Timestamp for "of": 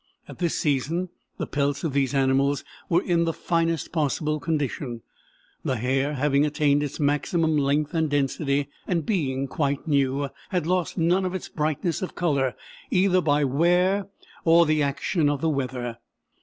1.83-1.93, 11.23-11.35, 12.01-12.15, 15.29-15.39